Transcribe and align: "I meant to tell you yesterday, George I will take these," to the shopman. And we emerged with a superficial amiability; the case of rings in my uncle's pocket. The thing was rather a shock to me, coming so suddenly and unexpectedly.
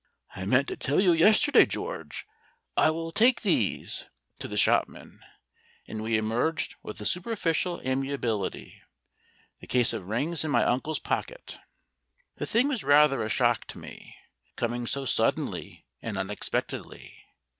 "I 0.35 0.47
meant 0.47 0.67
to 0.69 0.75
tell 0.75 0.99
you 0.99 1.11
yesterday, 1.11 1.67
George 1.67 2.25
I 2.75 2.89
will 2.89 3.11
take 3.11 3.41
these," 3.41 4.07
to 4.39 4.47
the 4.47 4.57
shopman. 4.57 5.19
And 5.87 6.01
we 6.01 6.17
emerged 6.17 6.73
with 6.81 6.99
a 7.01 7.05
superficial 7.05 7.79
amiability; 7.83 8.81
the 9.59 9.67
case 9.67 9.93
of 9.93 10.05
rings 10.07 10.43
in 10.43 10.49
my 10.49 10.63
uncle's 10.63 10.97
pocket. 10.97 11.59
The 12.37 12.47
thing 12.47 12.67
was 12.67 12.83
rather 12.83 13.21
a 13.21 13.29
shock 13.29 13.65
to 13.65 13.77
me, 13.77 14.15
coming 14.55 14.87
so 14.87 15.05
suddenly 15.05 15.85
and 16.01 16.17
unexpectedly. 16.17 17.23